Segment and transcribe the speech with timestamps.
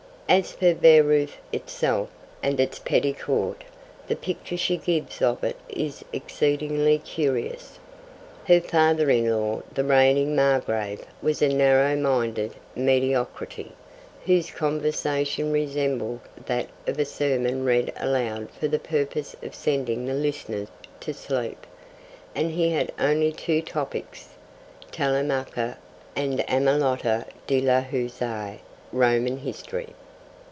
[0.31, 2.07] As for Baireuth itself,
[2.41, 3.65] and its petty Court,
[4.07, 7.79] the picture she gives of it is exceedingly curious.
[8.47, 13.73] Her father in law, the reigning Margrave, was a narrow minded mediocrity,
[14.25, 20.13] whose conversation 'resembled that of a sermon read aloud for the purpose of sending the
[20.13, 20.67] listener
[21.01, 21.67] to sleep,'
[22.33, 24.29] and he had only two topics,
[24.91, 25.75] Telemachus,
[26.15, 27.03] and Amelot
[27.47, 28.59] de la Houssaye's
[28.93, 29.87] Roman History.